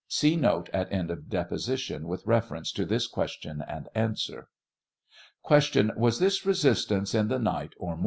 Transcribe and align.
[See 0.07 0.35
note 0.35 0.67
at 0.73 0.91
end 0.91 1.11
of 1.11 1.29
deposition 1.29 2.07
with 2.07 2.25
reference 2.25 2.71
to 2.71 2.85
this 2.87 3.05
question 3.05 3.63
and 3.67 3.87
answer.] 3.93 4.47
Q, 5.47 5.91
Was 5.95 6.17
this 6.17 6.43
resistance 6.43 7.13
in 7.13 7.27
the 7.27 7.37
night 7.37 7.73
or 7.77 7.89
morning? 7.89 7.99